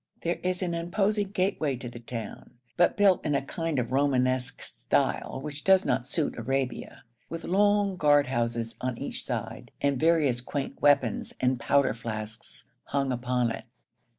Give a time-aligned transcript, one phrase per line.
[0.21, 4.59] There is an imposing gateway to the town but built in a kind of Romanesque
[4.63, 10.41] style which does not suit Arabia with long guard houses on each side, and various
[10.41, 13.65] quaint weapons and powder flasks hung upon it.